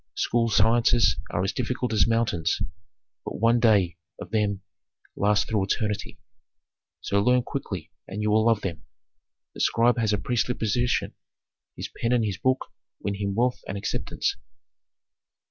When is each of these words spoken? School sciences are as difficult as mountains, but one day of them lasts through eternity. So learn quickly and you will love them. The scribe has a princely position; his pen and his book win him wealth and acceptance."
School 0.15 0.49
sciences 0.49 1.17
are 1.29 1.43
as 1.43 1.51
difficult 1.53 1.93
as 1.93 2.07
mountains, 2.07 2.59
but 3.23 3.35
one 3.35 3.59
day 3.59 3.97
of 4.19 4.31
them 4.31 4.63
lasts 5.15 5.45
through 5.45 5.63
eternity. 5.63 6.17
So 7.01 7.21
learn 7.21 7.43
quickly 7.43 7.91
and 8.07 8.19
you 8.19 8.31
will 8.31 8.43
love 8.47 8.61
them. 8.61 8.83
The 9.53 9.59
scribe 9.61 9.99
has 9.99 10.11
a 10.11 10.17
princely 10.17 10.55
position; 10.55 11.13
his 11.75 11.87
pen 11.89 12.13
and 12.13 12.25
his 12.25 12.39
book 12.39 12.71
win 12.99 13.13
him 13.13 13.35
wealth 13.35 13.61
and 13.67 13.77
acceptance." 13.77 14.37